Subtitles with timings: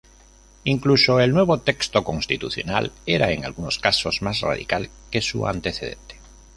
[0.63, 6.15] Incluso, el nuevo texto constitucional era en algunos casos más radical que su antecedente.